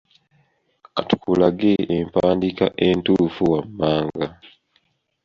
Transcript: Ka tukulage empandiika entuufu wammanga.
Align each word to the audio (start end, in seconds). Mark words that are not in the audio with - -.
Ka 0.95 1.01
tukulage 1.09 1.71
empandiika 1.97 2.65
entuufu 2.85 3.41
wammanga. 3.51 4.27